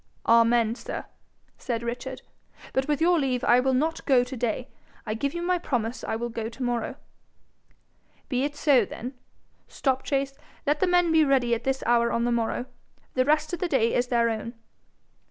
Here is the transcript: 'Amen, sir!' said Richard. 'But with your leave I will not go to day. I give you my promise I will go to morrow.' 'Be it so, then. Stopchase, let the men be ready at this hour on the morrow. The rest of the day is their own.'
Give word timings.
'Amen, 0.25 0.73
sir!' 0.73 1.05
said 1.59 1.83
Richard. 1.83 2.23
'But 2.73 2.87
with 2.87 3.01
your 3.01 3.19
leave 3.19 3.43
I 3.43 3.59
will 3.59 3.75
not 3.75 4.03
go 4.07 4.23
to 4.23 4.35
day. 4.35 4.67
I 5.05 5.13
give 5.13 5.35
you 5.35 5.43
my 5.43 5.59
promise 5.59 6.03
I 6.03 6.15
will 6.15 6.29
go 6.29 6.49
to 6.49 6.63
morrow.' 6.63 6.95
'Be 8.27 8.43
it 8.43 8.55
so, 8.55 8.83
then. 8.83 9.13
Stopchase, 9.67 10.33
let 10.65 10.79
the 10.79 10.87
men 10.87 11.11
be 11.11 11.23
ready 11.23 11.53
at 11.53 11.65
this 11.65 11.83
hour 11.85 12.11
on 12.11 12.23
the 12.25 12.31
morrow. 12.31 12.65
The 13.13 13.25
rest 13.25 13.53
of 13.53 13.59
the 13.59 13.67
day 13.67 13.93
is 13.93 14.07
their 14.07 14.31
own.' 14.31 14.55